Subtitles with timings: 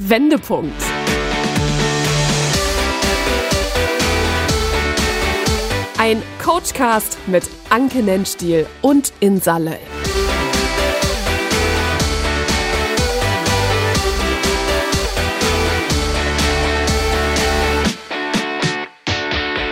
[0.00, 0.80] Wendepunkt.
[5.98, 9.76] Ein Coachcast mit Anke Nennstiel und Insa Löll.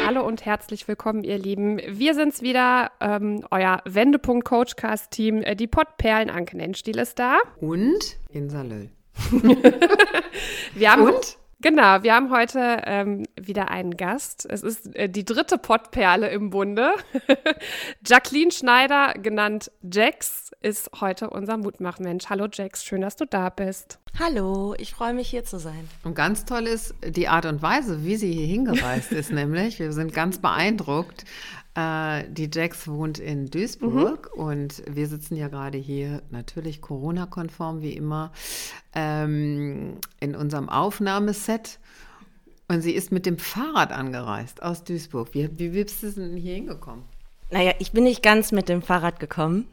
[0.05, 1.81] Hallo und herzlich willkommen, ihr Lieben.
[1.87, 5.43] Wir sind's wieder, ähm, euer Wendepunkt Coachcast Team.
[5.43, 7.39] Äh, die Pottperlen Anke Nennstiel ist da.
[7.61, 8.91] Und Insa Löll.
[10.75, 11.39] Wir haben Und?
[11.63, 14.47] Genau, wir haben heute ähm, wieder einen Gast.
[14.49, 16.93] Es ist äh, die dritte Pottperle im Bunde.
[18.07, 22.27] Jacqueline Schneider, genannt Jax, ist heute unser Mutmachmensch.
[22.29, 23.99] Hallo Jax, schön, dass du da bist.
[24.19, 25.89] Hallo, ich freue mich hier zu sein.
[26.05, 29.79] Und ganz toll ist die Art und Weise, wie sie hier hingereist ist, nämlich.
[29.79, 31.25] Wir sind ganz beeindruckt.
[31.77, 37.93] Äh, die Jax wohnt in Duisburg und wir sitzen ja gerade hier, natürlich Corona-konform wie
[37.93, 38.33] immer,
[38.95, 41.79] ähm, in unserem Aufnahmeset.
[42.69, 45.35] Und sie ist mit dem Fahrrad angereist aus Duisburg.
[45.35, 47.05] Wie, wie bist du denn hier hingekommen?
[47.51, 49.69] Naja, ich bin nicht ganz mit dem Fahrrad gekommen.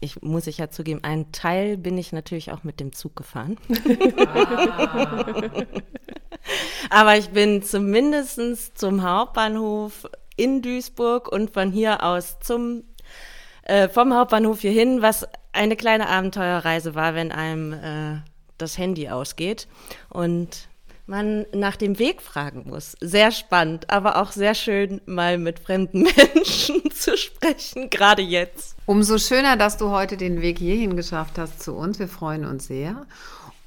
[0.00, 3.56] Ich muss ich ja zugeben, einen Teil bin ich natürlich auch mit dem Zug gefahren.
[6.90, 10.08] Aber ich bin zumindest zum Hauptbahnhof
[10.38, 12.84] in Duisburg und von hier aus zum
[13.64, 18.20] äh, vom Hauptbahnhof hierhin, was eine kleine Abenteuerreise war, wenn einem äh,
[18.56, 19.68] das Handy ausgeht
[20.08, 20.68] und
[21.08, 22.96] man nach dem Weg fragen muss.
[23.00, 26.02] Sehr spannend, aber auch sehr schön, mal mit fremden
[26.34, 28.76] Menschen zu sprechen, gerade jetzt.
[28.86, 31.98] Umso schöner, dass du heute den Weg hierhin geschafft hast zu uns.
[31.98, 33.06] Wir freuen uns sehr,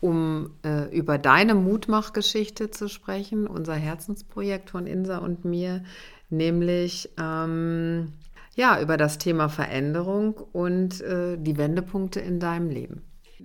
[0.01, 5.83] um äh, über deine Mutmachgeschichte zu sprechen, unser Herzensprojekt von Insa und mir,
[6.31, 8.13] nämlich ähm,
[8.55, 13.03] ja über das Thema Veränderung und äh, die Wendepunkte in deinem Leben.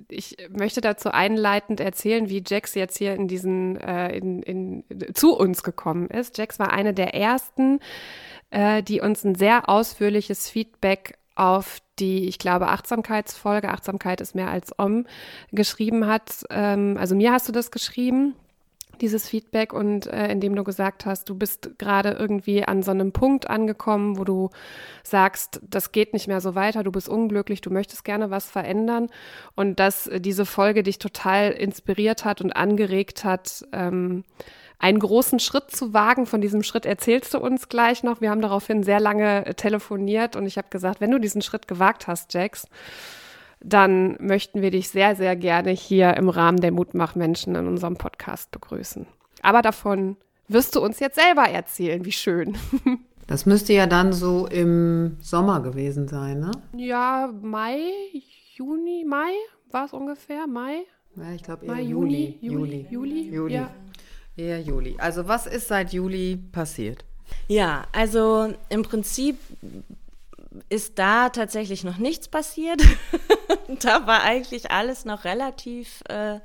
[0.09, 5.37] Ich möchte dazu einleitend erzählen, wie Jax jetzt hier in diesen äh, in, in, zu
[5.37, 6.37] uns gekommen ist.
[6.37, 7.81] Jax war eine der ersten,
[8.51, 14.51] äh, die uns ein sehr ausführliches Feedback auf die, ich glaube, Achtsamkeitsfolge, Achtsamkeit ist mehr
[14.51, 15.07] als Om,
[15.51, 16.45] geschrieben hat.
[16.51, 18.35] Ähm, also mir hast du das geschrieben
[19.01, 23.13] dieses Feedback und äh, indem du gesagt hast, du bist gerade irgendwie an so einem
[23.13, 24.51] Punkt angekommen, wo du
[25.03, 29.09] sagst, das geht nicht mehr so weiter, du bist unglücklich, du möchtest gerne was verändern
[29.55, 34.25] und dass äh, diese Folge dich total inspiriert hat und angeregt hat, ähm,
[34.79, 36.27] einen großen Schritt zu wagen.
[36.27, 38.21] Von diesem Schritt erzählst du uns gleich noch.
[38.21, 41.69] Wir haben daraufhin sehr lange äh, telefoniert und ich habe gesagt, wenn du diesen Schritt
[41.69, 42.69] gewagt hast, Jax,
[43.61, 48.51] dann möchten wir dich sehr, sehr gerne hier im Rahmen der Mutmachmenschen in unserem Podcast
[48.51, 49.07] begrüßen.
[49.43, 50.17] Aber davon
[50.49, 52.57] wirst du uns jetzt selber erzählen, wie schön.
[53.29, 56.53] Das müsste ja dann so im Sommer gewesen sein, ne?
[56.77, 57.81] Ja, Mai,
[58.55, 59.33] Juni, Mai
[59.73, 60.85] war es ungefähr, Mai?
[61.17, 62.39] Ja, ich glaube eher Mai, Juli.
[62.41, 63.55] Juni, Juli, Juli, Juli.
[63.55, 63.71] Ja.
[64.37, 64.95] Eher Juli.
[64.99, 67.05] Also was ist seit Juli passiert?
[67.49, 69.39] Ja, also im Prinzip
[70.69, 72.83] ist da tatsächlich noch nichts passiert.
[73.81, 76.41] da war eigentlich alles noch relativ äh,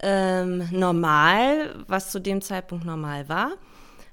[0.00, 3.52] ähm, normal, was zu dem Zeitpunkt normal war.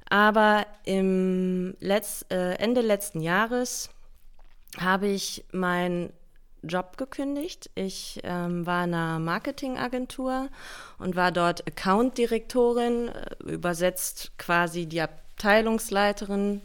[0.09, 3.89] Aber im Letz-, äh, Ende letzten Jahres
[4.79, 6.13] habe ich meinen
[6.63, 7.69] Job gekündigt.
[7.75, 10.49] Ich ähm, war in einer Marketingagentur
[10.97, 16.61] und war dort Account-Direktorin, äh, übersetzt quasi die Abteilungsleiterin.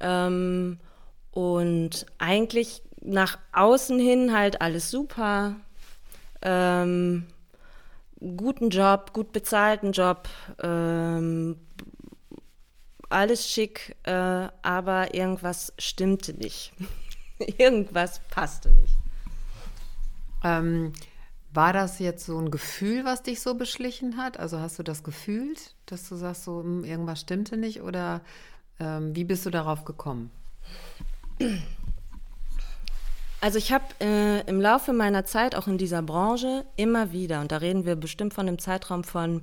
[0.00, 0.78] Ähm,
[1.32, 5.56] und eigentlich nach außen hin halt alles super.
[6.42, 7.26] Ähm,
[8.20, 10.28] guten Job, gut bezahlten Job,
[10.62, 11.56] ähm,
[13.08, 16.72] alles schick, äh, aber irgendwas stimmte nicht.
[17.58, 18.94] irgendwas passte nicht.
[20.44, 20.92] Ähm,
[21.52, 24.38] war das jetzt so ein Gefühl, was dich so beschlichen hat?
[24.38, 27.82] Also hast du das gefühlt, dass du sagst, so hm, irgendwas stimmte nicht?
[27.82, 28.22] Oder
[28.80, 30.30] ähm, wie bist du darauf gekommen?
[33.40, 37.50] Also ich habe äh, im Laufe meiner Zeit auch in dieser Branche immer wieder, und
[37.50, 39.42] da reden wir bestimmt von einem Zeitraum von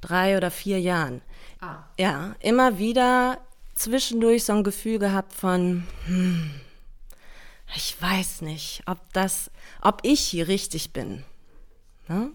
[0.00, 1.20] drei oder vier Jahren,
[1.60, 1.84] Ah.
[1.98, 3.38] ja, immer wieder
[3.74, 6.50] zwischendurch so ein Gefühl gehabt von, hm,
[7.74, 9.50] ich weiß nicht, ob das,
[9.80, 11.24] ob ich hier richtig bin.
[12.08, 12.30] Ne?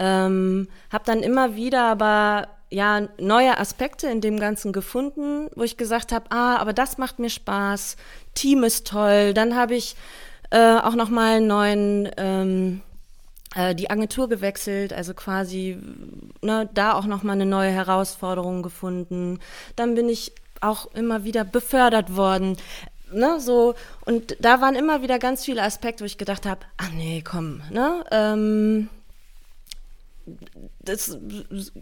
[0.00, 5.76] Ähm, habe dann immer wieder aber ja neue Aspekte in dem Ganzen gefunden, wo ich
[5.76, 7.96] gesagt habe, ah, aber das macht mir Spaß,
[8.34, 9.34] Team ist toll.
[9.34, 9.96] Dann habe ich
[10.50, 12.80] äh, auch noch mal einen neuen ähm,
[13.54, 15.78] äh, die Agentur gewechselt, also quasi
[16.40, 19.38] ne, da auch noch mal eine neue Herausforderung gefunden.
[19.76, 20.32] Dann bin ich
[20.62, 22.56] auch immer wieder befördert worden.
[23.12, 23.74] Ne, so,
[24.06, 27.60] und da waren immer wieder ganz viele Aspekte, wo ich gedacht habe, ach nee, komm,
[27.70, 28.88] ne, ähm,
[30.80, 31.18] das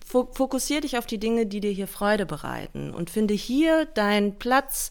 [0.07, 4.91] fokussier dich auf die Dinge, die dir hier Freude bereiten und finde hier deinen Platz,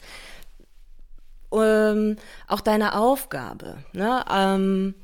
[1.52, 2.18] ähm,
[2.48, 3.78] auch deine Aufgabe.
[3.94, 4.24] Ne?
[4.32, 4.96] Ähm,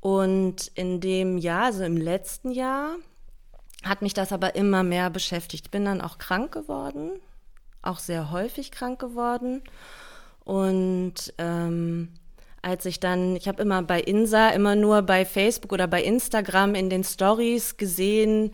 [0.00, 2.96] und in dem Jahr, also im letzten Jahr,
[3.82, 5.70] hat mich das aber immer mehr beschäftigt.
[5.70, 7.12] Bin dann auch krank geworden,
[7.82, 9.62] auch sehr häufig krank geworden.
[10.44, 12.12] Und ähm,
[12.62, 16.74] als ich dann, ich habe immer bei Insa, immer nur bei Facebook oder bei Instagram
[16.74, 18.52] in den Stories gesehen,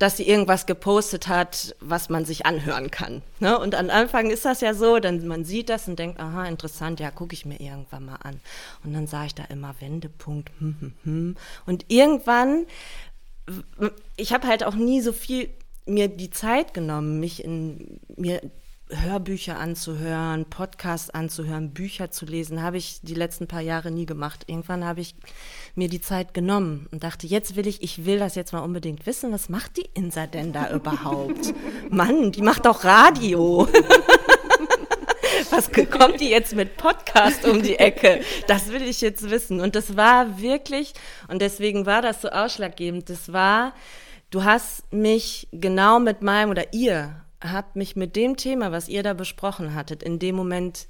[0.00, 3.20] dass sie irgendwas gepostet hat, was man sich anhören kann.
[3.38, 3.58] Ne?
[3.58, 7.00] Und am Anfang ist das ja so, dann man sieht das und denkt, aha, interessant,
[7.00, 8.40] ja, gucke ich mir irgendwann mal an.
[8.82, 10.50] Und dann sah ich da immer Wendepunkt.
[10.58, 11.36] Hm, hm, hm.
[11.66, 12.64] Und irgendwann,
[14.16, 15.50] ich habe halt auch nie so viel
[15.84, 18.40] mir die Zeit genommen, mich in mir
[18.92, 24.44] Hörbücher anzuhören, Podcasts anzuhören, Bücher zu lesen, habe ich die letzten paar Jahre nie gemacht.
[24.46, 25.14] Irgendwann habe ich
[25.74, 29.06] mir die Zeit genommen und dachte, jetzt will ich, ich will das jetzt mal unbedingt
[29.06, 31.54] wissen, was macht die Insa denn da überhaupt?
[31.90, 33.68] Mann, die macht doch Radio.
[35.50, 38.20] was kommt die jetzt mit Podcast um die Ecke?
[38.46, 39.60] Das will ich jetzt wissen.
[39.60, 40.92] Und das war wirklich,
[41.28, 43.72] und deswegen war das so ausschlaggebend, das war,
[44.30, 49.02] du hast mich genau mit meinem, oder ihr habt mich mit dem Thema, was ihr
[49.02, 50.86] da besprochen hattet, in dem Moment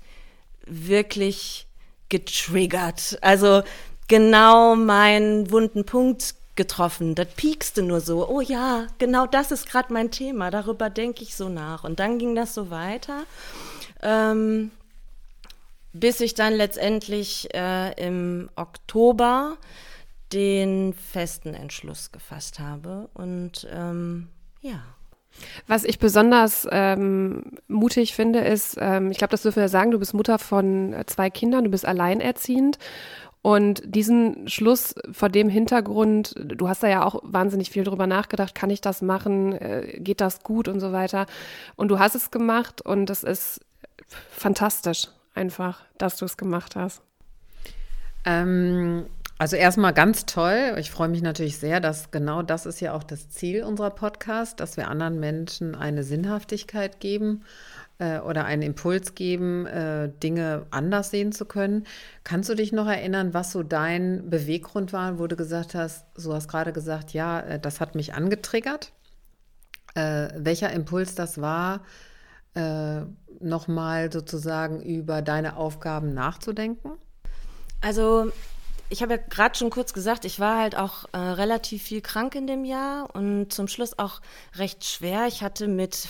[0.66, 1.66] wirklich
[2.08, 3.18] getriggert.
[3.22, 3.62] Also
[4.08, 7.14] genau meinen wunden Punkt getroffen.
[7.14, 11.34] Das piekste nur so, oh ja, genau das ist gerade mein Thema, darüber denke ich
[11.34, 11.84] so nach.
[11.84, 13.24] Und dann ging das so weiter,
[14.02, 14.70] ähm,
[15.92, 19.56] bis ich dann letztendlich äh, im Oktober
[20.32, 23.08] den festen Entschluss gefasst habe.
[23.14, 24.28] Und ähm,
[24.60, 24.82] ja.
[25.66, 29.98] Was ich besonders ähm, mutig finde, ist, ähm, ich glaube, das dürfen wir sagen, du
[29.98, 32.78] bist Mutter von äh, zwei Kindern, du bist alleinerziehend.
[33.42, 38.54] Und diesen Schluss vor dem Hintergrund, du hast da ja auch wahnsinnig viel drüber nachgedacht,
[38.54, 41.26] kann ich das machen, äh, geht das gut und so weiter.
[41.76, 43.60] Und du hast es gemacht und es ist
[44.30, 47.00] fantastisch einfach, dass du es gemacht hast.
[48.26, 49.06] Ähm,
[49.40, 50.74] also erstmal ganz toll.
[50.78, 54.60] Ich freue mich natürlich sehr, dass genau das ist ja auch das Ziel unserer Podcast,
[54.60, 57.44] dass wir anderen Menschen eine Sinnhaftigkeit geben
[57.98, 61.86] äh, oder einen Impuls geben, äh, Dinge anders sehen zu können.
[62.22, 66.34] Kannst du dich noch erinnern, was so dein Beweggrund war, wo du gesagt hast, so
[66.34, 68.92] hast gerade gesagt, ja, äh, das hat mich angetriggert.
[69.94, 71.80] Äh, welcher Impuls das war,
[72.52, 73.00] äh,
[73.40, 76.90] nochmal sozusagen über deine Aufgaben nachzudenken?
[77.80, 78.30] Also
[78.90, 82.34] ich habe ja gerade schon kurz gesagt, ich war halt auch äh, relativ viel krank
[82.34, 84.20] in dem Jahr und zum Schluss auch
[84.56, 85.26] recht schwer.
[85.28, 86.08] Ich hatte mit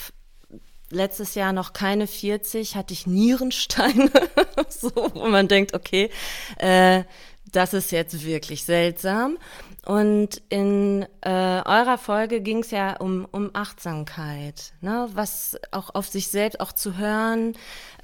[0.90, 4.10] letztes Jahr noch keine 40, hatte ich Nierensteine,
[4.68, 6.10] so, wo man denkt, okay,
[6.58, 7.04] äh,
[7.52, 9.38] das ist jetzt wirklich seltsam.
[9.84, 11.28] Und in äh,
[11.64, 15.08] eurer Folge ging es ja um, um Achtsamkeit, ne?
[15.12, 17.54] was auch auf sich selbst auch zu hören,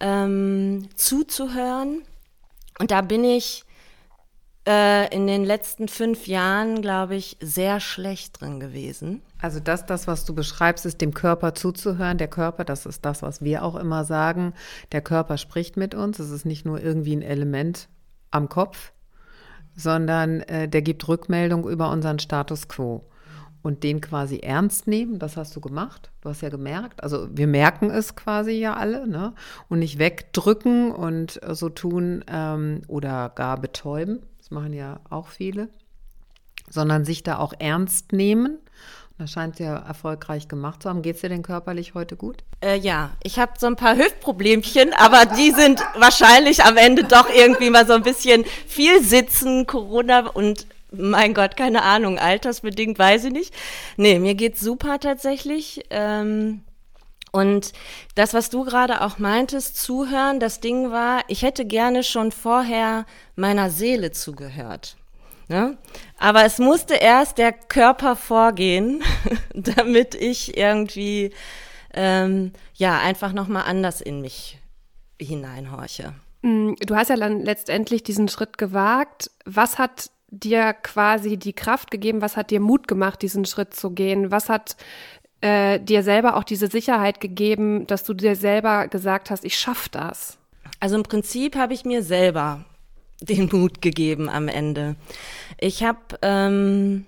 [0.01, 2.03] ähm, zuzuhören.
[2.79, 3.66] Und da bin ich
[4.67, 9.23] äh, in den letzten fünf Jahren, glaube ich, sehr schlecht drin gewesen.
[9.41, 12.19] Also das, das, was du beschreibst, ist dem Körper zuzuhören.
[12.19, 14.55] Der Körper, das ist das, was wir auch immer sagen.
[14.93, 16.19] Der Körper spricht mit uns.
[16.19, 17.89] Es ist nicht nur irgendwie ein Element
[18.31, 18.93] am Kopf,
[19.77, 23.05] sondern äh, der gibt Rückmeldung über unseren Status quo.
[23.63, 26.13] Und den quasi ernst nehmen, das hast du gemacht.
[26.21, 27.03] Du hast ja gemerkt.
[27.03, 29.35] Also wir merken es quasi ja alle, ne?
[29.69, 35.69] Und nicht wegdrücken und so tun ähm, oder gar betäuben, das machen ja auch viele,
[36.71, 38.59] sondern sich da auch ernst nehmen.
[39.19, 41.03] Das scheint ja erfolgreich gemacht zu haben.
[41.03, 42.45] Geht es dir denn körperlich heute gut?
[42.61, 47.29] Äh, ja, ich habe so ein paar Hüftproblemchen, aber die sind wahrscheinlich am Ende doch
[47.29, 53.25] irgendwie mal so ein bisschen viel sitzen, Corona und mein Gott, keine Ahnung, altersbedingt weiß
[53.25, 53.55] ich nicht.
[53.97, 55.87] Nee, mir geht's super tatsächlich.
[55.91, 56.63] Ähm,
[57.33, 57.73] und
[58.15, 63.05] das, was du gerade auch meintest, zuhören, das Ding war, ich hätte gerne schon vorher
[63.35, 64.97] meiner Seele zugehört.
[65.49, 65.79] Ne?
[66.19, 69.03] Aber es musste erst der Körper vorgehen,
[69.55, 71.33] damit ich irgendwie
[71.95, 74.59] ähm, ja einfach noch mal anders in mich
[75.21, 76.15] hineinhorche.
[76.43, 79.31] Mm, du hast ja dann letztendlich diesen Schritt gewagt.
[79.45, 82.21] Was hat dir quasi die Kraft gegeben?
[82.21, 84.31] Was hat dir Mut gemacht, diesen Schritt zu gehen?
[84.31, 84.77] Was hat
[85.41, 89.91] äh, dir selber auch diese Sicherheit gegeben, dass du dir selber gesagt hast, ich schaffe
[89.91, 90.39] das?
[90.81, 92.65] Also im Prinzip habe ich mir selber
[93.21, 94.97] den Mut gegeben am Ende.
[95.59, 97.07] Ich habe ähm,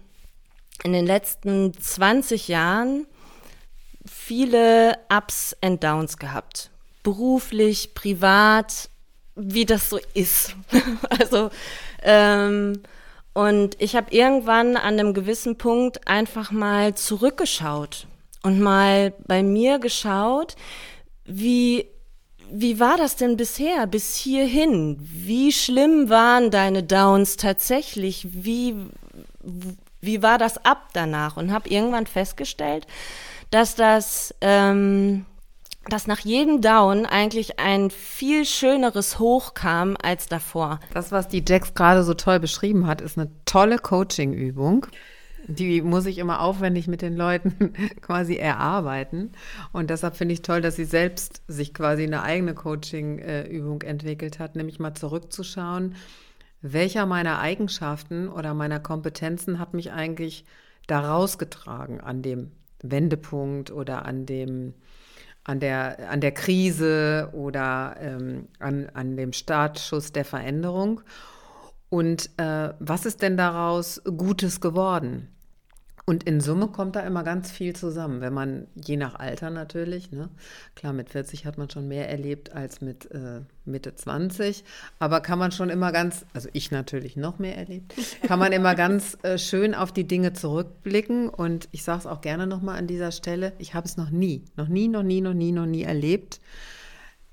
[0.85, 3.07] in den letzten 20 Jahren
[4.07, 6.71] viele Ups and Downs gehabt.
[7.03, 8.89] Beruflich, privat,
[9.35, 10.55] wie das so ist.
[11.19, 11.51] also
[12.03, 12.83] ähm,
[13.33, 18.07] Und ich habe irgendwann an einem gewissen Punkt einfach mal zurückgeschaut
[18.49, 20.57] und mal bei mir geschaut,
[21.25, 21.87] wie
[22.51, 24.97] wie war das denn bisher, bis hierhin?
[25.01, 28.27] Wie schlimm waren deine Downs tatsächlich?
[28.31, 28.75] Wie,
[30.01, 31.37] wie war das ab danach?
[31.37, 32.87] Und habe irgendwann festgestellt,
[33.51, 35.27] dass das, ähm,
[35.91, 40.81] dass nach jedem Down eigentlich ein viel schöneres Hoch kam als davor.
[40.95, 44.87] Das, was die Jax gerade so toll beschrieben hat, ist eine tolle Coaching-Übung.
[45.49, 49.33] Die muss ich immer aufwendig mit den Leuten quasi erarbeiten.
[49.73, 54.57] Und deshalb finde ich toll, dass sie selbst sich quasi eine eigene Coaching-Übung entwickelt hat,
[54.57, 55.95] nämlich mal zurückzuschauen,
[56.61, 60.45] welcher meiner Eigenschaften oder meiner Kompetenzen hat mich eigentlich
[60.87, 62.51] da rausgetragen an dem
[62.83, 64.75] Wendepunkt oder an dem
[65.45, 71.01] an der, an der Krise oder ähm, an, an dem Startschuss der Veränderung.
[71.89, 75.29] Und äh, was ist denn daraus Gutes geworden?
[76.09, 80.11] Und in Summe kommt da immer ganz viel zusammen, wenn man, je nach Alter natürlich,
[80.11, 80.31] ne?
[80.75, 84.65] klar, mit 40 hat man schon mehr erlebt als mit äh, Mitte 20,
[84.99, 88.75] aber kann man schon immer ganz, also ich natürlich noch mehr erlebt, kann man immer
[88.75, 91.29] ganz äh, schön auf die Dinge zurückblicken.
[91.29, 94.47] Und ich sage es auch gerne nochmal an dieser Stelle, ich habe es noch nie,
[94.57, 96.41] noch nie, noch nie, noch nie, noch nie erlebt,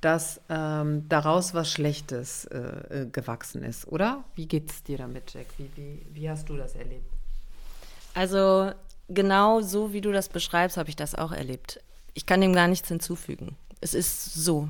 [0.02, 4.26] dass ähm, daraus was Schlechtes äh, äh gewachsen ist, oder?
[4.36, 5.46] Wie geht es dir damit, Jack?
[5.58, 7.16] Wie, wie, wie hast du das erlebt?
[8.16, 8.72] Also
[9.10, 11.80] genau so, wie du das beschreibst, habe ich das auch erlebt.
[12.14, 13.56] Ich kann dem gar nichts hinzufügen.
[13.82, 14.70] Es ist so.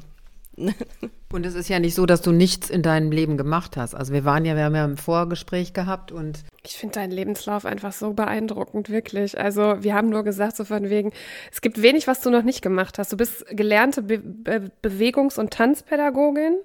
[1.32, 3.94] und es ist ja nicht so, dass du nichts in deinem Leben gemacht hast.
[3.94, 7.66] Also wir waren ja, wir haben ja ein Vorgespräch gehabt und ich finde deinen Lebenslauf
[7.66, 9.40] einfach so beeindruckend, wirklich.
[9.40, 11.12] Also wir haben nur gesagt, so von wegen,
[11.52, 13.12] es gibt wenig, was du noch nicht gemacht hast.
[13.12, 16.58] Du bist gelernte Be Be Bewegungs- und Tanzpädagogin.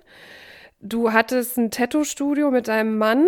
[0.81, 3.27] Du hattest ein Tattoo-Studio mit deinem Mann.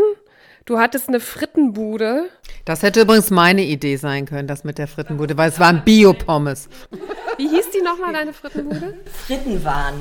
[0.64, 2.28] Du hattest eine Frittenbude.
[2.64, 6.68] Das hätte übrigens meine Idee sein können, das mit der Frittenbude, weil es waren Bio-Pommes.
[7.36, 8.98] Wie hieß die nochmal, deine Frittenbude?
[9.26, 9.94] Frittenwahn.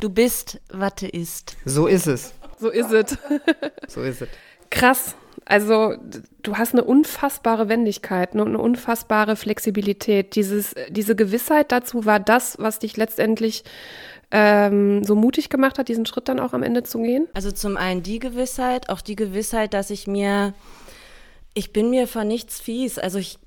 [0.00, 1.56] Du bist, was du isst.
[1.64, 2.34] So ist es.
[2.58, 3.16] So ist es.
[3.88, 4.28] So ist es.
[4.70, 5.14] Krass.
[5.46, 5.94] Also
[6.42, 10.36] du hast eine unfassbare Wendigkeit, eine unfassbare Flexibilität.
[10.36, 13.64] Dieses, diese Gewissheit dazu war das, was dich letztendlich
[14.36, 17.28] ähm, so mutig gemacht hat, diesen Schritt dann auch am Ende zu gehen?
[17.34, 20.54] Also zum einen die Gewissheit, auch die Gewissheit, dass ich mir,
[21.54, 22.98] ich bin mir vor nichts fies.
[22.98, 23.38] Also ich,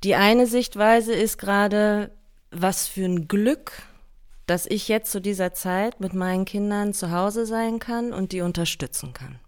[0.04, 2.10] Die eine Sichtweise ist gerade,
[2.50, 3.72] was für ein Glück
[4.48, 8.40] dass ich jetzt zu dieser Zeit mit meinen Kindern zu Hause sein kann und die
[8.40, 9.38] unterstützen kann.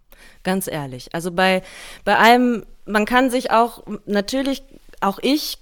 [0.43, 1.13] Ganz ehrlich.
[1.13, 1.63] Also bei,
[2.05, 4.63] bei allem, man kann sich auch, natürlich,
[5.01, 5.57] auch ich,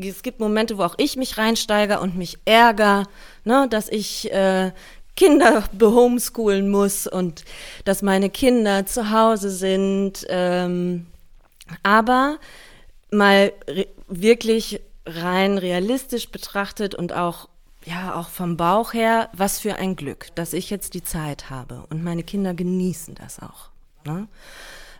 [0.00, 3.04] es gibt Momente, wo auch ich mich reinsteige und mich ärgere,
[3.44, 4.72] ne, dass ich äh,
[5.14, 7.44] Kinder behomeschoolen muss und
[7.84, 10.26] dass meine Kinder zu Hause sind.
[10.30, 11.06] Ähm,
[11.82, 12.38] aber
[13.10, 13.52] mal
[14.06, 17.48] wirklich rein realistisch betrachtet und auch
[17.84, 21.84] ja, auch vom Bauch her, was für ein Glück, dass ich jetzt die Zeit habe
[21.90, 23.70] und meine Kinder genießen das auch.
[24.04, 24.28] Ne?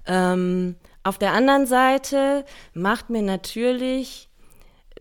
[0.07, 2.45] Ähm, auf der anderen Seite
[2.75, 4.29] macht mir natürlich,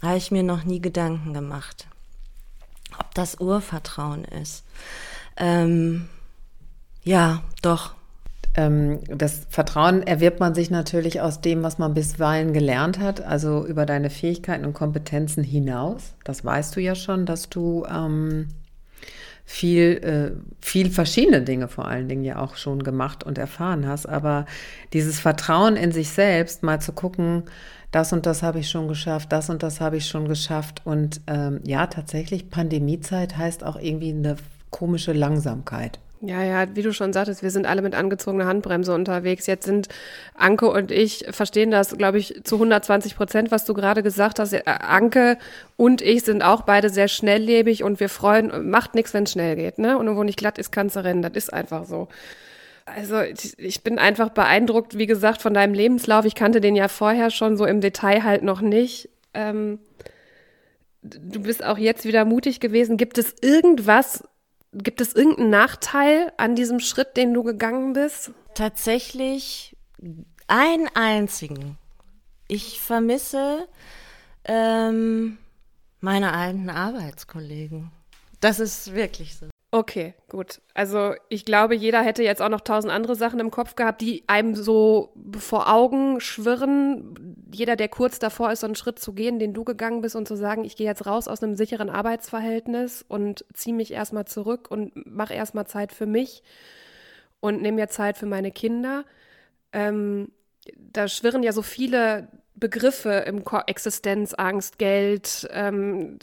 [0.01, 1.87] Habe ich mir noch nie Gedanken gemacht,
[2.99, 4.63] ob das Urvertrauen ist.
[5.37, 6.07] Ähm,
[7.03, 7.95] ja, doch,
[8.57, 13.85] das Vertrauen erwirbt man sich natürlich aus dem, was man bisweilen gelernt hat, also über
[13.85, 16.15] deine Fähigkeiten und Kompetenzen hinaus.
[16.23, 18.47] Das weißt du ja schon, dass du ähm,
[19.45, 24.07] viel, äh, viel verschiedene Dinge vor allen Dingen ja auch schon gemacht und erfahren hast.
[24.07, 24.45] Aber
[24.91, 27.43] dieses Vertrauen in sich selbst, mal zu gucken,
[27.91, 30.81] das und das habe ich schon geschafft, das und das habe ich schon geschafft.
[30.83, 34.35] Und ähm, ja, tatsächlich, Pandemiezeit heißt auch irgendwie eine
[34.71, 35.99] komische Langsamkeit.
[36.21, 39.45] Ja, ja, wie du schon sagtest, wir sind alle mit angezogener Handbremse unterwegs.
[39.45, 39.87] Jetzt sind
[40.33, 44.55] Anke und ich verstehen das, glaube ich, zu 120 Prozent, was du gerade gesagt hast.
[44.65, 45.37] Anke
[45.75, 49.55] und ich sind auch beide sehr schnelllebig und wir freuen, macht nichts, wenn es schnell
[49.55, 49.97] geht, ne?
[49.97, 51.21] Und wo nicht glatt ist, kannst du rennen.
[51.21, 52.07] Das ist einfach so.
[52.85, 53.21] Also
[53.57, 56.25] ich bin einfach beeindruckt, wie gesagt, von deinem Lebenslauf.
[56.25, 59.09] Ich kannte den ja vorher schon so im Detail halt noch nicht.
[59.35, 59.79] Ähm,
[61.03, 62.97] du bist auch jetzt wieder mutig gewesen.
[62.97, 64.23] Gibt es irgendwas,
[64.73, 68.31] Gibt es irgendeinen Nachteil an diesem Schritt, den du gegangen bist?
[68.53, 69.75] Tatsächlich
[70.47, 71.77] einen einzigen.
[72.47, 73.67] Ich vermisse
[74.45, 75.37] ähm,
[75.99, 77.91] meine alten Arbeitskollegen.
[78.39, 79.47] Das ist wirklich so.
[79.77, 80.59] Okay, gut.
[80.73, 84.23] Also ich glaube, jeder hätte jetzt auch noch tausend andere Sachen im Kopf gehabt, die
[84.25, 87.45] einem so vor Augen schwirren.
[87.53, 90.27] Jeder, der kurz davor ist, so einen Schritt zu gehen, den du gegangen bist und
[90.27, 94.71] zu sagen, ich gehe jetzt raus aus einem sicheren Arbeitsverhältnis und ziehe mich erstmal zurück
[94.71, 96.41] und mache erstmal Zeit für mich
[97.39, 99.05] und nehme mir Zeit für meine Kinder.
[99.73, 100.31] Ähm,
[100.75, 106.17] da schwirren ja so viele Begriffe im Ko Existenzangst, Geld, ähm,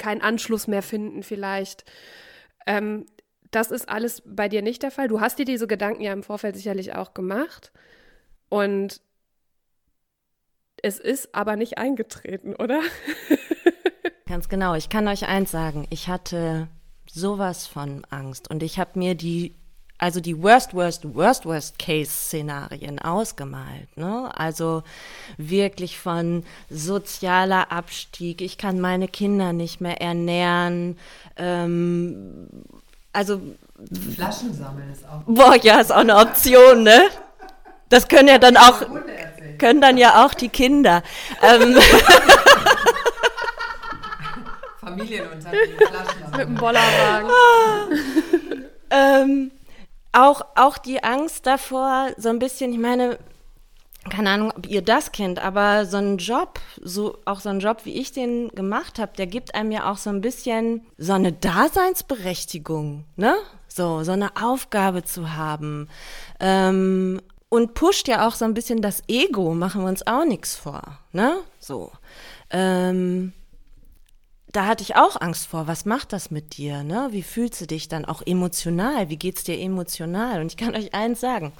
[0.00, 1.84] keinen Anschluss mehr finden vielleicht.
[2.66, 3.06] Ähm,
[3.50, 5.08] das ist alles bei dir nicht der Fall.
[5.08, 7.72] Du hast dir diese Gedanken ja im Vorfeld sicherlich auch gemacht.
[8.48, 9.00] Und
[10.82, 12.80] es ist aber nicht eingetreten, oder?
[14.26, 14.74] Ganz genau.
[14.74, 15.86] Ich kann euch eins sagen.
[15.90, 16.68] Ich hatte
[17.06, 18.48] sowas von Angst.
[18.48, 19.59] Und ich habe mir die
[20.00, 23.94] also die Worst, Worst, Worst, Worst Case-Szenarien ausgemalt.
[23.96, 24.30] Ne?
[24.34, 24.82] Also
[25.36, 30.98] wirklich von sozialer Abstieg, ich kann meine Kinder nicht mehr ernähren.
[31.36, 32.46] Ähm,
[33.12, 33.42] also
[34.14, 35.20] Flaschen sammeln ist auch.
[35.26, 37.02] Boah, ja, ist auch eine Option, ne?
[37.90, 38.82] Das können ja dann auch,
[39.58, 41.02] können dann ja auch die Kinder.
[41.42, 41.76] Ähm,
[44.80, 47.30] Familienunternehmen, Flaschen Mit dem Bollerwagen.
[48.90, 49.50] ähm,
[50.12, 53.18] auch, auch die Angst davor, so ein bisschen, ich meine,
[54.08, 57.84] keine Ahnung, ob ihr das kennt, aber so ein Job, so auch so ein Job,
[57.84, 61.32] wie ich den gemacht habe, der gibt einem ja auch so ein bisschen so eine
[61.32, 63.36] Daseinsberechtigung, ne?
[63.68, 65.88] So, so eine Aufgabe zu haben.
[66.40, 67.20] Ähm,
[67.50, 70.82] und pusht ja auch so ein bisschen das Ego, machen wir uns auch nichts vor,
[71.12, 71.36] ne?
[71.58, 71.92] So.
[72.50, 73.32] Ähm,
[74.52, 77.08] da hatte ich auch Angst vor, was macht das mit dir, ne?
[77.12, 79.08] Wie fühlst du dich dann auch emotional?
[79.08, 80.40] Wie geht's dir emotional?
[80.40, 81.52] Und ich kann euch eins sagen.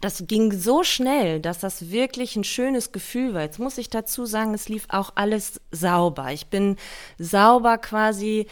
[0.00, 3.40] das ging so schnell, dass das wirklich ein schönes Gefühl war.
[3.42, 6.30] Jetzt muss ich dazu sagen, es lief auch alles sauber.
[6.30, 6.76] Ich bin
[7.18, 8.46] sauber quasi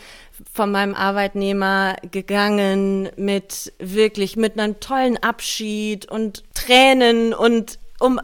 [0.53, 8.19] von meinem Arbeitnehmer gegangen mit wirklich mit einem tollen Abschied und Tränen und um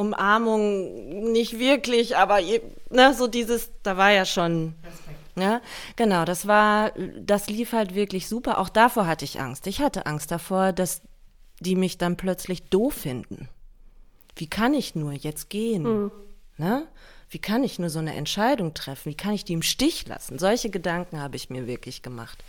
[0.00, 2.40] Umarmung nicht wirklich, aber
[2.90, 4.74] ne, so dieses, da war ja schon.
[4.84, 5.20] Respekt.
[5.36, 5.60] Ja,
[5.96, 8.58] genau, das war, das lief halt wirklich super.
[8.58, 9.66] Auch davor hatte ich Angst.
[9.66, 11.02] Ich hatte Angst davor, dass
[11.60, 13.48] die mich dann plötzlich doof finden.
[14.36, 15.82] Wie kann ich nur jetzt gehen?
[15.82, 16.12] Mhm.
[16.56, 16.86] Ne?
[17.32, 19.10] Wie kann ich nur so eine Entscheidung treffen?
[19.10, 20.40] Wie kann ich die im Stich lassen?
[20.40, 22.42] Solche Gedanken habe ich mir wirklich gemacht.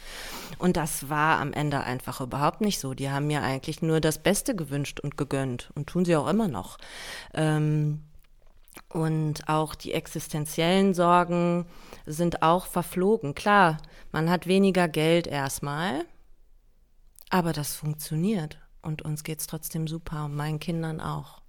[0.57, 2.95] Und das war am Ende einfach überhaupt nicht so.
[2.95, 6.47] Die haben mir eigentlich nur das Beste gewünscht und gegönnt und tun sie auch immer
[6.47, 6.79] noch.
[7.35, 8.01] Ähm,
[8.89, 11.67] und auch die existenziellen Sorgen
[12.07, 13.35] sind auch verflogen.
[13.35, 13.77] Klar,
[14.11, 16.05] man hat weniger Geld erstmal,
[17.29, 18.57] aber das funktioniert.
[18.81, 21.39] Und uns geht es trotzdem super und meinen Kindern auch.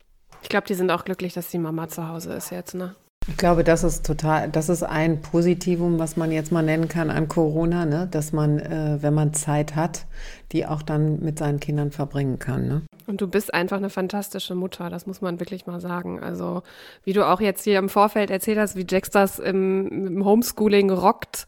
[0.42, 2.94] Ich glaube, die sind auch glücklich, dass die Mama zu Hause ist jetzt, ne?
[3.28, 7.08] Ich glaube, das ist total, das ist ein Positivum, was man jetzt mal nennen kann
[7.08, 8.08] an Corona, ne?
[8.10, 10.06] dass man, äh, wenn man Zeit hat,
[10.50, 12.66] die auch dann mit seinen Kindern verbringen kann.
[12.66, 12.82] Ne?
[13.06, 16.20] Und du bist einfach eine fantastische Mutter, das muss man wirklich mal sagen.
[16.20, 16.62] Also,
[17.04, 20.90] wie du auch jetzt hier im Vorfeld erzählt hast, wie Jax das im, im Homeschooling
[20.90, 21.46] rockt.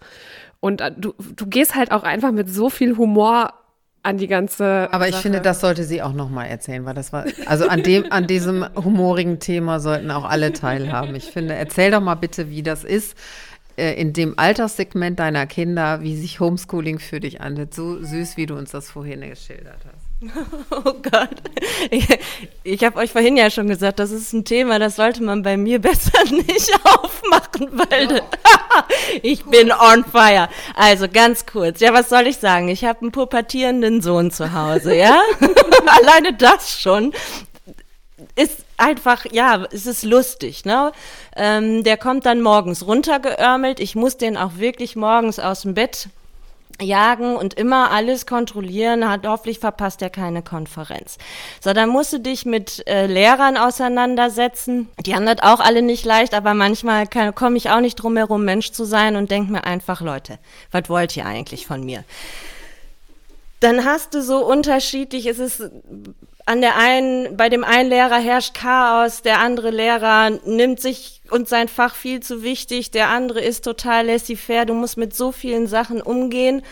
[0.61, 3.53] Und äh, du, du gehst halt auch einfach mit so viel Humor
[4.05, 4.89] an die ganze.
[4.93, 5.23] Aber ich Sache.
[5.23, 8.27] finde, das sollte sie auch noch mal erzählen, weil das war also an dem an
[8.27, 11.15] diesem humorigen Thema sollten auch alle teilhaben.
[11.17, 13.17] Ich finde, erzähl doch mal bitte, wie das ist
[13.77, 17.75] äh, in dem Alterssegment deiner Kinder, wie sich Homeschooling für dich anhört.
[17.75, 20.04] So süß, wie du uns das vorhin geschildert hast.
[20.71, 21.31] Oh Gott.
[21.91, 22.07] Ich,
[22.63, 25.57] ich habe euch vorhin ja schon gesagt, das ist ein Thema, das sollte man bei
[25.57, 28.23] mir besser nicht aufmachen, weil
[29.23, 30.49] ich bin on fire.
[30.75, 31.81] Also ganz kurz.
[31.81, 32.69] Ja, was soll ich sagen?
[32.69, 35.21] Ich habe einen pubertierenden Sohn zu Hause, ja?
[36.01, 37.13] Alleine das schon
[38.37, 40.93] ist einfach, ja, es ist lustig, ne?
[41.37, 43.81] Ähm, der kommt dann morgens runtergeörmelt.
[43.81, 46.09] Ich muss den auch wirklich morgens aus dem Bett
[46.81, 51.19] jagen und immer alles kontrollieren, hat hoffentlich verpasst er keine Konferenz.
[51.61, 54.89] So, dann musst du dich mit äh, Lehrern auseinandersetzen.
[55.05, 58.45] Die haben das auch alle nicht leicht, aber manchmal komme ich auch nicht drum herum,
[58.45, 60.39] Mensch zu sein und denke mir einfach, Leute,
[60.71, 62.05] was wollt ihr eigentlich von mir?
[63.61, 65.63] Dann hast du so unterschiedlich, es ist
[66.47, 71.49] an der einen, bei dem einen Lehrer herrscht Chaos, der andere Lehrer nimmt sich und
[71.49, 75.67] sein Fach viel zu wichtig, der andere ist total laissez-faire, du musst mit so vielen
[75.67, 76.63] Sachen umgehen.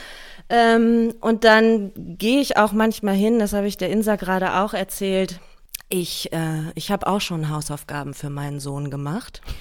[0.48, 4.72] Ähm, und dann gehe ich auch manchmal hin, das habe ich der Insa gerade auch
[4.72, 5.40] erzählt.
[5.88, 9.42] Ich, äh, ich habe auch schon Hausaufgaben für meinen Sohn gemacht.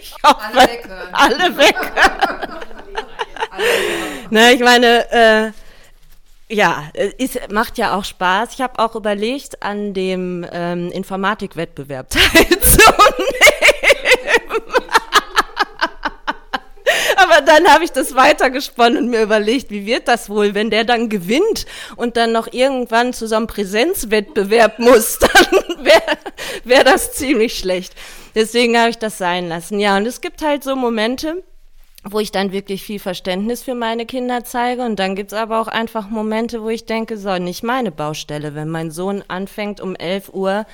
[0.00, 1.14] Ich hoffe, alle weghören.
[1.14, 2.58] Alle weghören.
[4.30, 5.50] ne, ich meine, äh,
[6.54, 8.50] ja, es macht ja auch Spaß.
[8.52, 12.58] Ich habe auch überlegt, an dem ähm, Informatikwettbewerb teilzunehmen.
[17.16, 20.84] Aber dann habe ich das weitergesponnen und mir überlegt, wie wird das wohl, wenn der
[20.84, 26.18] dann gewinnt und dann noch irgendwann zu so einem Präsenzwettbewerb muss, dann wäre
[26.64, 27.94] wär das ziemlich schlecht.
[28.34, 29.80] Deswegen habe ich das sein lassen.
[29.80, 31.42] Ja, und es gibt halt so Momente,
[32.04, 34.82] wo ich dann wirklich viel Verständnis für meine Kinder zeige.
[34.82, 38.54] Und dann gibt's aber auch einfach Momente, wo ich denke, so, nicht meine Baustelle.
[38.54, 40.66] Wenn mein Sohn anfängt, um 11 Uhr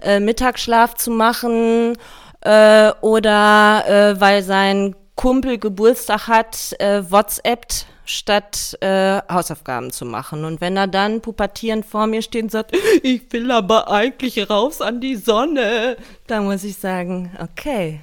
[0.00, 1.96] äh, Mittagsschlaf zu machen
[2.42, 10.44] äh, oder äh, weil sein Kumpel Geburtstag hat, äh, WhatsAppt statt äh, Hausaufgaben zu machen.
[10.44, 14.80] Und wenn er dann pubertierend vor mir steht und sagt, ich will aber eigentlich raus
[14.80, 18.00] an die Sonne, dann muss ich sagen, okay,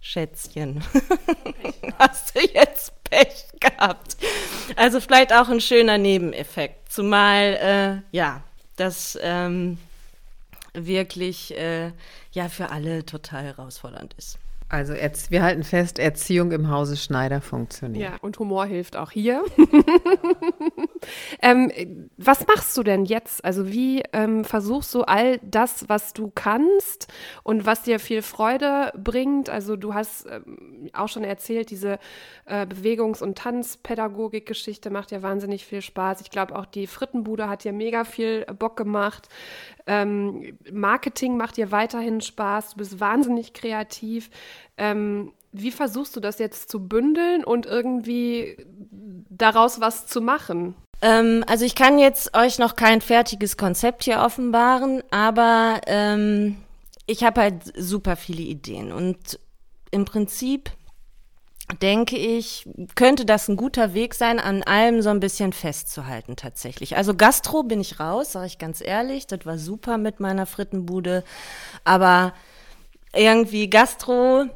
[0.00, 0.82] Schätzchen,
[1.98, 4.16] hast du jetzt Pech gehabt.
[4.76, 6.92] Also vielleicht auch ein schöner Nebeneffekt.
[6.92, 8.42] Zumal, äh, ja,
[8.76, 9.78] das ähm,
[10.86, 11.92] wirklich äh,
[12.32, 14.38] ja für alle total herausfordernd ist.
[14.70, 14.92] Also
[15.30, 18.10] wir halten fest, Erziehung im Hause Schneider funktioniert.
[18.10, 19.42] Ja, und Humor hilft auch hier.
[21.42, 21.72] ähm,
[22.18, 23.42] was machst du denn jetzt?
[23.46, 27.08] Also wie ähm, versuchst du all das, was du kannst
[27.44, 29.48] und was dir viel Freude bringt?
[29.48, 31.98] Also du hast ähm, auch schon erzählt, diese
[32.44, 36.20] äh, Bewegungs- und Tanzpädagogik-Geschichte macht ja wahnsinnig viel Spaß.
[36.20, 39.30] Ich glaube auch die Frittenbude hat dir mega viel Bock gemacht.
[39.88, 42.72] Ähm, Marketing macht dir weiterhin Spaß.
[42.72, 44.30] Du bist wahnsinnig kreativ.
[44.76, 48.56] Ähm, wie versuchst du das jetzt zu bündeln und irgendwie
[49.30, 50.74] daraus was zu machen?
[51.00, 56.56] Ähm, also ich kann jetzt euch noch kein fertiges Konzept hier offenbaren, aber ähm,
[57.06, 59.40] ich habe halt super viele Ideen und
[59.90, 60.70] im Prinzip
[61.82, 66.96] denke ich, könnte das ein guter Weg sein, an allem so ein bisschen festzuhalten tatsächlich.
[66.96, 71.24] Also Gastro bin ich raus, sage ich ganz ehrlich, das war super mit meiner Frittenbude,
[71.84, 72.32] aber
[73.14, 74.46] irgendwie Gastro,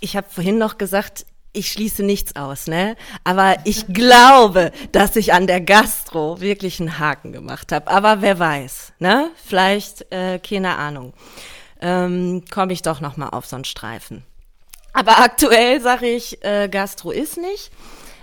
[0.00, 2.96] ich habe vorhin noch gesagt, ich schließe nichts aus, ne?
[3.24, 7.88] Aber ich glaube, dass ich an der Gastro wirklich einen Haken gemacht habe.
[7.88, 9.30] Aber wer weiß, ne?
[9.44, 11.12] Vielleicht, äh, keine Ahnung,
[11.80, 14.24] ähm, komme ich doch noch mal auf so einen Streifen.
[14.92, 17.70] Aber aktuell sage ich, äh, Gastro ist nicht.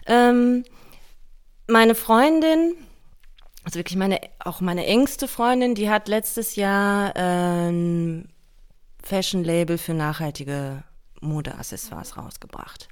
[0.05, 0.63] Ähm,
[1.67, 2.75] meine Freundin,
[3.63, 8.29] also wirklich meine, auch meine engste Freundin, die hat letztes Jahr ein
[9.03, 10.83] Fashion-Label für nachhaltige
[11.21, 12.87] Modeaccessoires rausgebracht.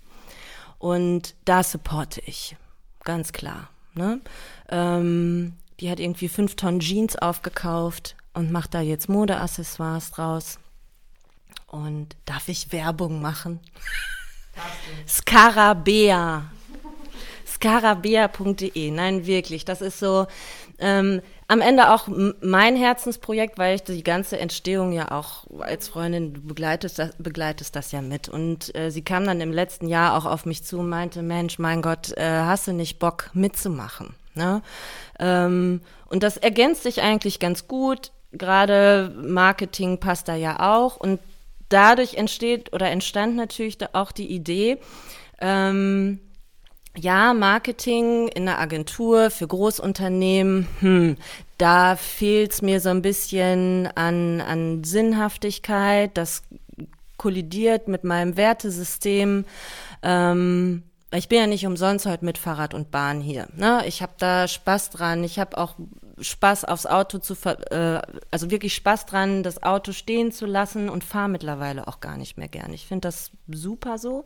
[0.80, 2.56] Und da supporte ich,
[3.04, 3.70] ganz klar.
[3.94, 4.22] Ne?
[4.70, 10.60] Ähm, die hat irgendwie fünf Tonnen Jeans aufgekauft und macht da jetzt Modeaccessoires draus.
[11.66, 13.60] Und darf ich Werbung machen?
[15.08, 16.46] Scarabea.
[17.46, 18.92] Scarabea.de.
[18.92, 19.66] Nein, wirklich.
[19.66, 20.28] Das ist so
[20.80, 22.08] ähm, am Ende auch
[22.42, 27.76] mein Herzensprojekt, weil ich die ganze Entstehung ja auch als Freundin du begleitest das, begleitest
[27.76, 28.28] das ja mit.
[28.30, 31.58] Und äh, sie kam dann im letzten Jahr auch auf mich zu und meinte, Mensch,
[31.58, 34.14] mein Gott, äh, hast du nicht Bock mitzumachen?
[34.36, 34.62] Ne?
[35.20, 38.12] Ähm, und das ergänzt sich eigentlich ganz gut.
[38.34, 40.98] Gerade Marketing passt da ja auch.
[40.98, 41.20] Und
[41.70, 44.78] dadurch entsteht oder entstand natürlich auch die Idee,
[45.40, 46.20] ähm,
[46.96, 51.18] ja, Marketing in der Agentur für Großunternehmen, hm,
[51.58, 56.18] da fehlt es mir so ein bisschen an, an Sinnhaftigkeit.
[56.18, 56.44] Das
[57.18, 59.46] kollidiert mit meinem Wertesystem.
[60.04, 63.48] Ähm, ich bin ja nicht umsonst heute mit Fahrrad und Bahn hier.
[63.56, 63.84] Ne?
[63.88, 65.24] Ich habe da Spaß dran.
[65.24, 65.76] Ich habe auch
[66.20, 68.02] Spaß aufs Auto zu, ver äh,
[68.32, 72.38] also wirklich Spaß dran, das Auto stehen zu lassen und fahre mittlerweile auch gar nicht
[72.38, 72.74] mehr gern.
[72.74, 74.26] Ich finde das super so.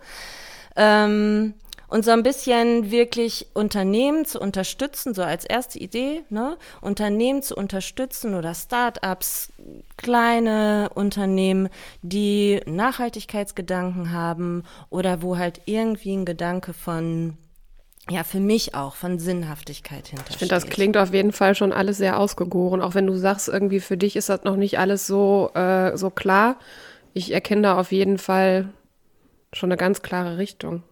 [0.76, 1.54] Ähm,
[1.92, 6.58] und so ein bisschen wirklich Unternehmen zu unterstützen, so als erste Idee, ne?
[6.80, 9.52] Unternehmen zu unterstützen oder Start-ups,
[9.98, 11.68] kleine Unternehmen,
[12.02, 17.38] die Nachhaltigkeitsgedanken haben oder wo halt irgendwie ein Gedanke von
[18.12, 20.34] ja, für mich auch von Sinnhaftigkeit hintersteht.
[20.34, 23.48] Ich finde, das klingt auf jeden Fall schon alles sehr ausgegoren, auch wenn du sagst,
[23.48, 26.58] irgendwie für dich ist das noch nicht alles so, äh, so klar.
[27.14, 28.70] Ich erkenne da auf jeden Fall
[29.54, 30.84] schon eine ganz klare Richtung.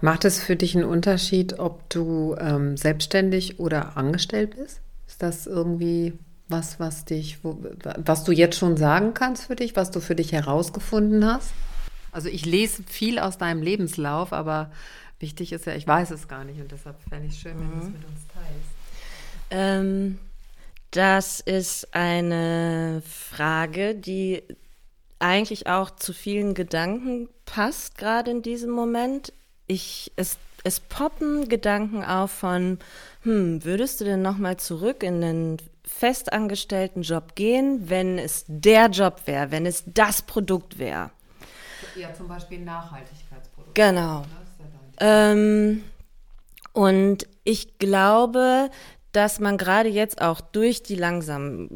[0.00, 4.80] Macht es für dich einen Unterschied, ob du ähm, selbstständig oder angestellt bist?
[5.06, 6.12] Ist das irgendwie
[6.48, 7.58] was, was dich, wo,
[7.96, 11.50] was du jetzt schon sagen kannst für dich, was du für dich herausgefunden hast?
[12.12, 14.70] Also ich lese viel aus deinem Lebenslauf, aber
[15.18, 17.78] wichtig ist ja, ich weiß es gar nicht und deshalb fände ich schön, wenn du
[17.78, 17.92] es mhm.
[17.92, 18.76] mit uns teilst.
[19.50, 20.18] Ähm,
[20.90, 24.42] das ist eine Frage, die
[25.18, 29.32] eigentlich auch zu vielen Gedanken passt, gerade in diesem Moment.
[29.66, 32.78] Ich, es, es poppen Gedanken auf von,
[33.22, 39.22] hm, würdest du denn nochmal zurück in den festangestellten Job gehen, wenn es der Job
[39.26, 41.10] wäre, wenn es das Produkt wäre?
[41.94, 43.74] Ja, zum Beispiel Nachhaltigkeitsprodukt.
[43.74, 44.20] Genau.
[44.20, 44.26] Ne?
[45.00, 45.82] Ähm,
[46.72, 48.70] und ich glaube,
[49.16, 51.70] dass man gerade jetzt auch durch die langsam,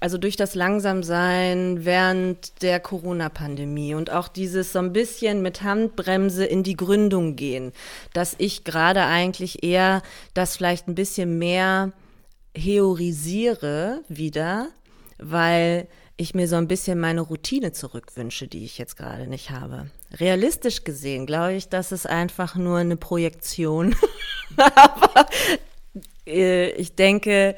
[0.00, 6.46] also durch das Langsamsein während der Corona-Pandemie und auch dieses so ein bisschen mit Handbremse
[6.46, 7.72] in die Gründung gehen,
[8.14, 10.00] dass ich gerade eigentlich eher
[10.32, 11.92] das vielleicht ein bisschen mehr
[12.56, 14.68] heorisiere wieder,
[15.18, 19.90] weil ich mir so ein bisschen meine Routine zurückwünsche, die ich jetzt gerade nicht habe.
[20.12, 23.96] Realistisch gesehen glaube ich, dass es einfach nur eine Projektion.
[24.56, 25.26] Aber
[26.26, 27.56] äh, ich denke,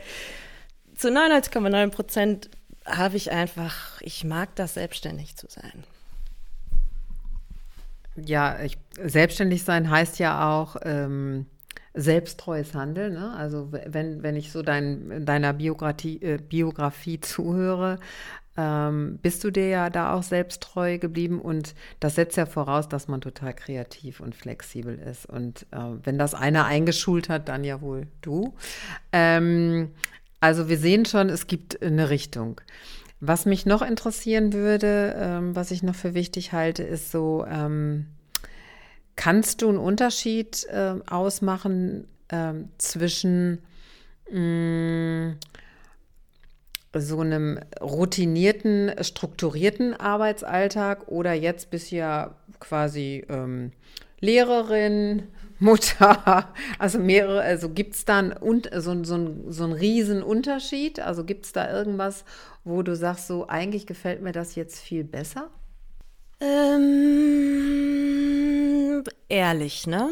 [0.94, 2.50] zu 99,9 Prozent
[2.86, 5.84] habe ich einfach, ich mag das, selbstständig zu sein.
[8.16, 11.46] Ja, ich, selbstständig sein heißt ja auch ähm,
[11.96, 13.14] selbsttreues Handeln.
[13.14, 13.32] Ne?
[13.32, 17.98] Also wenn, wenn ich so dein, deiner Biografie, äh, Biografie zuhöre,
[18.56, 22.88] ähm, bist du dir ja da auch selbst treu geblieben und das setzt ja voraus,
[22.88, 25.26] dass man total kreativ und flexibel ist.
[25.26, 28.54] Und äh, wenn das einer eingeschult hat, dann ja wohl du.
[29.12, 29.90] Ähm,
[30.40, 32.60] also wir sehen schon, es gibt eine Richtung.
[33.20, 38.06] Was mich noch interessieren würde, ähm, was ich noch für wichtig halte, ist so, ähm,
[39.16, 43.62] kannst du einen Unterschied äh, ausmachen äh, zwischen
[44.30, 45.38] mh, mm,
[46.98, 53.72] so einem routinierten, strukturierten Arbeitsalltag oder jetzt bist du ja quasi ähm,
[54.20, 55.24] Lehrerin,
[55.58, 61.00] Mutter, also mehrere, also gibt es da und, so, so, so einen riesen Unterschied?
[61.00, 62.26] Also gibt es da irgendwas,
[62.64, 65.50] wo du sagst, so eigentlich gefällt mir das jetzt viel besser?
[66.40, 68.26] Ähm,
[69.28, 70.10] ehrlich, ne?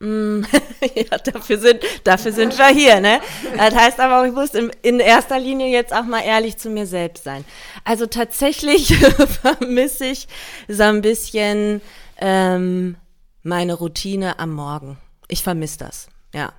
[0.00, 0.42] Mm,
[0.94, 3.20] ja, dafür sind, dafür sind wir hier, ne?
[3.56, 6.86] Das heißt aber, ich muss in, in erster Linie jetzt auch mal ehrlich zu mir
[6.86, 7.44] selbst sein.
[7.84, 8.96] Also tatsächlich
[9.42, 10.26] vermisse ich
[10.68, 11.82] so ein bisschen
[12.18, 12.96] ähm,
[13.42, 14.96] meine Routine am Morgen.
[15.28, 16.52] Ich vermisse das, ja.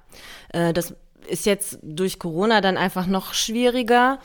[0.54, 0.94] Äh, das
[1.28, 4.20] ist jetzt durch Corona dann einfach noch schwieriger.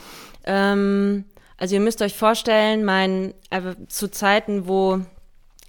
[0.45, 1.25] Ähm,
[1.59, 5.01] also ihr müsst euch vorstellen, mein, äh, zu Zeiten, wo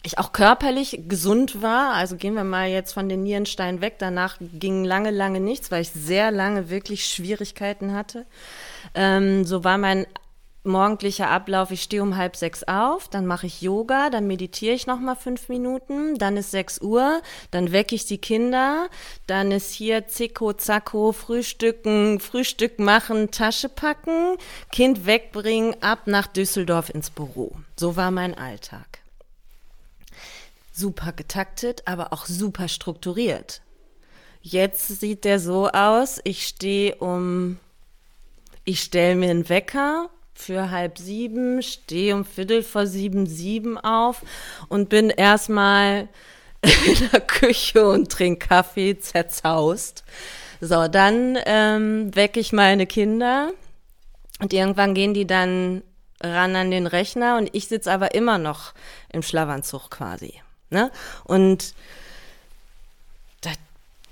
[0.04, 1.94] ich auch körperlich gesund war.
[1.94, 3.96] Also gehen wir mal jetzt von den Nierensteinen weg.
[4.00, 8.26] Danach ging lange, lange nichts, weil ich sehr lange wirklich Schwierigkeiten hatte.
[8.96, 10.06] Ähm, so war mein
[10.68, 14.86] morgendlicher Ablauf, ich stehe um halb sechs auf, dann mache ich Yoga, dann meditiere ich
[14.86, 18.90] noch mal fünf Minuten, dann ist sechs Uhr, dann wecke ich die Kinder,
[19.26, 24.38] dann ist hier Zicko, Zacko, Frühstücken, Frühstück machen, Tasche packen,
[24.72, 27.54] Kind wegbringen, ab nach Düsseldorf ins Büro.
[27.76, 29.00] So war mein Alltag
[30.78, 33.62] super getaktet, aber auch super strukturiert.
[34.42, 37.58] Jetzt sieht der so aus, ich stehe um,
[38.64, 44.22] ich stelle mir einen Wecker für halb sieben, stehe um Viertel vor sieben, sieben auf
[44.70, 46.08] und bin erstmal
[46.62, 50.04] in der Küche und trinke Kaffee zerzaust.
[50.62, 53.52] So, dann ähm, wecke ich meine Kinder
[54.40, 55.84] und irgendwann gehen die dann
[56.22, 58.74] ran an den Rechner und ich sitze aber immer noch
[59.12, 60.34] im Schlafanzug quasi.
[60.70, 60.92] Ne?
[61.24, 61.74] Und
[63.42, 63.58] das,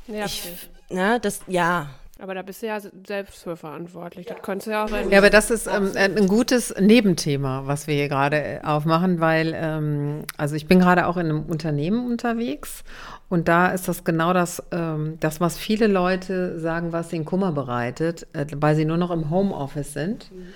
[0.07, 0.43] ich,
[0.89, 1.89] ne, das, ja.
[2.17, 4.25] Aber da bist du ja selbst für verantwortlich.
[4.25, 5.09] Das könnte ja auch sein.
[5.09, 9.53] Ja, aber das ist ähm, ein gutes Nebenthema, was wir hier gerade äh, aufmachen, weil,
[9.53, 12.85] ähm, also ich bin gerade auch in einem Unternehmen unterwegs
[13.27, 17.51] und da ist das genau das, ähm, das, was viele Leute sagen, was ihnen Kummer
[17.51, 20.31] bereitet, äh, weil sie nur noch im Homeoffice sind.
[20.31, 20.47] Mhm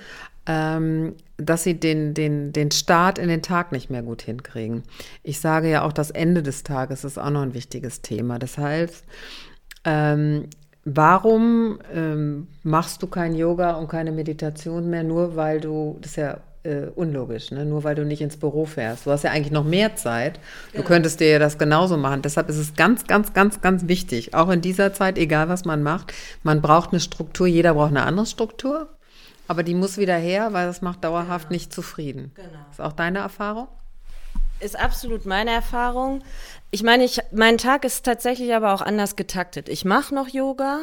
[0.50, 4.82] ähm, dass sie den, den, den Start in den Tag nicht mehr gut hinkriegen.
[5.22, 8.40] Ich sage ja auch, das Ende des Tages ist auch noch ein wichtiges Thema.
[8.40, 9.06] Das heißt,
[9.86, 10.50] ähm,
[10.96, 16.18] warum ähm, machst du kein Yoga und keine Meditation mehr, nur weil du, das ist
[16.18, 17.66] ja äh, unlogisch, ne?
[17.66, 19.06] nur weil du nicht ins Büro fährst.
[19.06, 20.40] Du hast ja eigentlich noch mehr Zeit.
[20.74, 22.22] Du könntest dir ja das genauso machen.
[22.22, 25.84] Deshalb ist es ganz, ganz, ganz, ganz wichtig, auch in dieser Zeit, egal was man
[25.84, 28.90] macht, man braucht eine Struktur, jeder braucht eine andere Struktur.
[29.48, 31.56] Aber die muss wieder her, weil das macht dauerhaft genau.
[31.56, 32.32] nicht zufrieden.
[32.36, 32.50] Genau.
[32.72, 33.68] Ist auch deine Erfahrung?
[34.60, 36.24] Ist absolut meine Erfahrung.
[36.72, 39.70] Ich meine, ich, mein Tag ist tatsächlich aber auch anders getaktet.
[39.70, 40.80] Ich mache noch Yoga,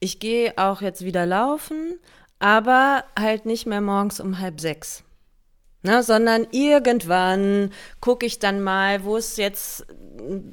[0.00, 1.98] ich gehe auch jetzt wieder laufen,
[2.38, 5.04] aber halt nicht mehr morgens um halb sechs.
[5.82, 9.86] Ne, sondern irgendwann gucke ich dann mal, wo ist jetzt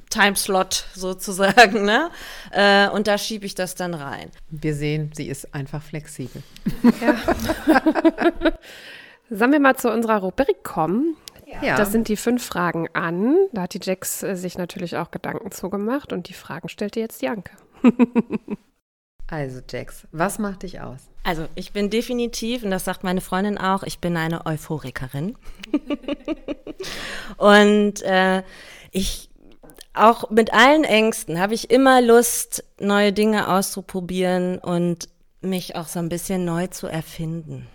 [0.09, 2.11] Timeslot sozusagen, ne?
[2.51, 4.31] Äh, und da schiebe ich das dann rein.
[4.49, 6.41] Wir sehen, sie ist einfach flexibel.
[7.01, 7.15] Ja.
[9.29, 11.17] Sollen wir mal zu unserer Rubrik kommen?
[11.61, 11.77] Ja.
[11.77, 13.37] Das sind die fünf Fragen an.
[13.53, 17.21] Da hat die Jax äh, sich natürlich auch Gedanken zugemacht und die Fragen stellte jetzt
[17.21, 17.51] die Anke.
[19.29, 21.01] Also, Jax, was macht dich aus?
[21.23, 25.37] Also, ich bin definitiv, und das sagt meine Freundin auch, ich bin eine Euphorikerin.
[27.37, 28.43] und äh,
[28.91, 29.29] ich,
[29.93, 35.09] auch mit allen Ängsten, habe ich immer Lust, neue Dinge auszuprobieren und
[35.41, 37.67] mich auch so ein bisschen neu zu erfinden.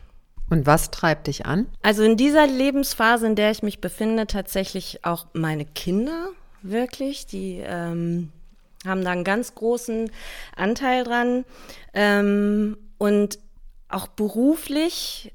[0.52, 1.66] Und was treibt dich an?
[1.80, 6.28] Also in dieser Lebensphase, in der ich mich befinde, tatsächlich auch meine Kinder,
[6.60, 8.30] wirklich, die ähm,
[8.84, 10.10] haben da einen ganz großen
[10.54, 11.46] Anteil dran.
[11.94, 13.38] Ähm, und
[13.88, 15.32] auch beruflich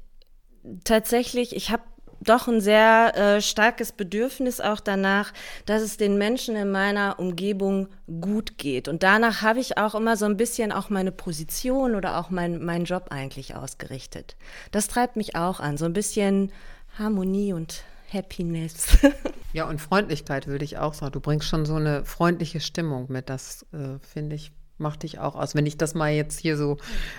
[0.84, 1.82] tatsächlich, ich habe
[2.20, 5.32] doch ein sehr äh, starkes Bedürfnis auch danach,
[5.66, 7.88] dass es den Menschen in meiner Umgebung
[8.20, 8.88] gut geht.
[8.88, 12.64] Und danach habe ich auch immer so ein bisschen auch meine Position oder auch mein,
[12.64, 14.36] meinen Job eigentlich ausgerichtet.
[14.70, 16.52] Das treibt mich auch an, so ein bisschen
[16.98, 18.98] Harmonie und Happiness.
[19.52, 21.12] ja, und Freundlichkeit würde ich auch sagen.
[21.12, 23.28] Du bringst schon so eine freundliche Stimmung mit.
[23.28, 26.78] Das äh, finde ich macht dich auch aus, wenn ich das mal jetzt hier so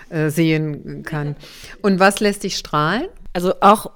[0.09, 1.35] äh, sehen kann.
[1.81, 3.07] Und was lässt dich strahlen?
[3.33, 3.91] Also auch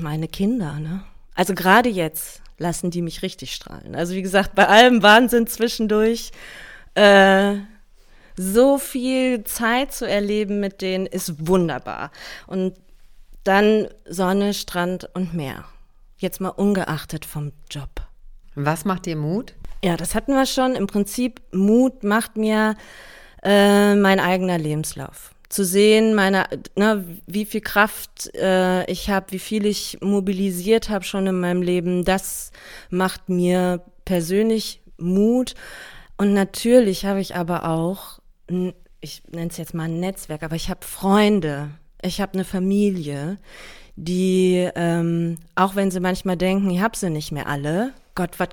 [0.00, 1.02] meine Kinder, ne?
[1.34, 3.94] Also gerade jetzt lassen die mich richtig strahlen.
[3.94, 6.30] Also wie gesagt, bei allem Wahnsinn zwischendurch
[6.94, 7.56] äh,
[8.36, 12.10] so viel Zeit zu erleben mit denen ist wunderbar.
[12.46, 12.74] Und
[13.42, 15.64] dann Sonne, Strand und Meer.
[16.16, 17.90] Jetzt mal ungeachtet vom Job.
[18.54, 19.54] Was macht dir Mut?
[19.84, 20.76] Ja, das hatten wir schon.
[20.76, 22.74] Im Prinzip, Mut macht mir
[23.42, 25.34] äh, mein eigener Lebenslauf.
[25.50, 31.04] Zu sehen, meine, ne, wie viel Kraft äh, ich habe, wie viel ich mobilisiert habe
[31.04, 32.50] schon in meinem Leben, das
[32.88, 35.54] macht mir persönlich Mut.
[36.16, 38.20] Und natürlich habe ich aber auch,
[39.02, 41.68] ich nenne es jetzt mal ein Netzwerk, aber ich habe Freunde,
[42.00, 43.36] ich habe eine Familie,
[43.96, 48.48] die, ähm, auch wenn sie manchmal denken, ich habe sie nicht mehr alle, Gott, was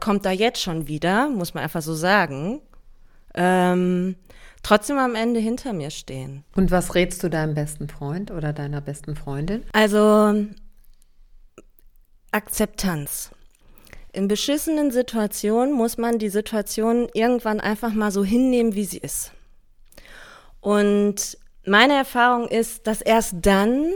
[0.00, 2.60] kommt da jetzt schon wieder, muss man einfach so sagen,
[3.34, 4.16] ähm,
[4.62, 6.44] trotzdem am Ende hinter mir stehen.
[6.54, 9.64] Und was rätst du deinem besten Freund oder deiner besten Freundin?
[9.72, 10.46] Also
[12.30, 13.30] Akzeptanz.
[14.12, 19.32] In beschissenen Situationen muss man die Situation irgendwann einfach mal so hinnehmen, wie sie ist.
[20.60, 23.92] Und meine Erfahrung ist, dass erst dann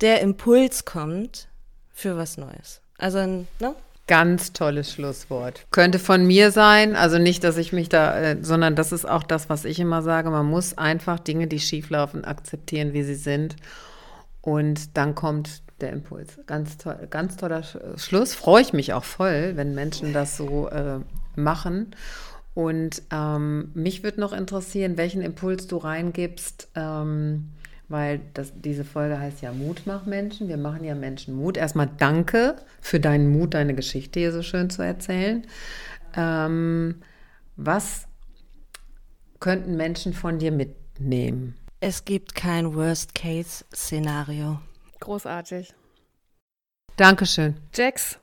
[0.00, 1.48] der Impuls kommt
[1.92, 2.80] für was Neues.
[2.98, 3.74] Also, ne?
[4.06, 5.64] Ganz tolles Schlusswort.
[5.70, 9.22] Könnte von mir sein, also nicht, dass ich mich da, äh, sondern das ist auch
[9.22, 10.30] das, was ich immer sage.
[10.30, 13.56] Man muss einfach Dinge, die schieflaufen, akzeptieren, wie sie sind.
[14.42, 16.38] Und dann kommt der Impuls.
[16.46, 17.62] Ganz, toll, ganz toller
[17.96, 18.34] Schluss.
[18.34, 21.00] Freue ich mich auch voll, wenn Menschen das so äh,
[21.34, 21.94] machen.
[22.54, 27.50] Und ähm, mich würde noch interessieren, welchen Impuls du reingibst, ähm,
[27.88, 30.48] weil das, diese Folge heißt ja Mut macht Menschen.
[30.48, 31.56] Wir machen ja Menschen Mut.
[31.56, 35.46] Erstmal danke für deinen Mut, deine Geschichte hier so schön zu erzählen.
[36.16, 37.02] Ähm,
[37.56, 38.06] was
[39.40, 41.56] könnten Menschen von dir mitnehmen?
[41.80, 44.60] Es gibt kein Worst-Case-Szenario.
[45.00, 45.74] Großartig.
[46.96, 47.56] Dankeschön.
[47.74, 48.18] Jax,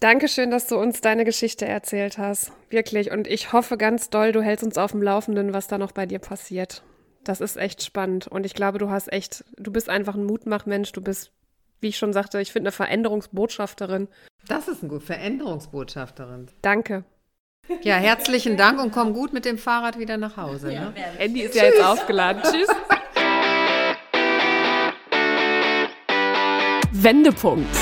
[0.00, 2.52] Dankeschön, dass du uns deine Geschichte erzählt hast.
[2.70, 3.10] Wirklich.
[3.10, 6.06] Und ich hoffe ganz doll, du hältst uns auf dem Laufenden, was da noch bei
[6.06, 6.82] dir passiert.
[7.24, 8.26] Das ist echt spannend.
[8.26, 10.92] Und ich glaube, du hast echt, du bist einfach ein Mutmachmensch.
[10.92, 11.32] Du bist,
[11.80, 14.08] wie ich schon sagte, ich finde eine Veränderungsbotschafterin.
[14.48, 16.46] Das ist ein gut, Veränderungsbotschafterin.
[16.62, 17.04] Danke.
[17.82, 20.72] Ja, herzlichen Dank und komm gut mit dem Fahrrad wieder nach Hause.
[20.72, 20.94] Ja, ne?
[21.18, 21.60] Andy ist Tschüss.
[21.60, 22.42] ja jetzt aufgeladen.
[22.42, 22.68] Tschüss.
[26.92, 27.76] Wendepunkt.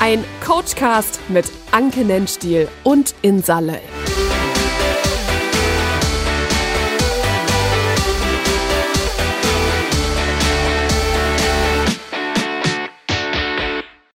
[0.00, 3.80] Ein Coachcast mit Anke Nennstiel und Insalle.